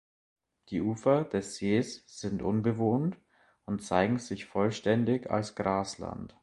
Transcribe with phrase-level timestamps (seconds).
[0.69, 3.17] Die Ufer des Sees sind unbewohnt
[3.65, 6.35] und zeigen sich vollständig als Grasland.